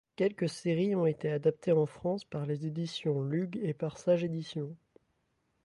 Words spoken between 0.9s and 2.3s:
ont été adaptées en France